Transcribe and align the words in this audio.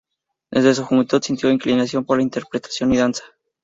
Desde 0.49 0.73
su 0.73 0.83
juventud 0.83 1.21
sintió 1.21 1.51
inclinación 1.51 2.03
por 2.03 2.17
la 2.17 2.23
interpretación 2.23 2.91
y 2.91 2.95
la 2.95 3.01
danza. 3.03 3.23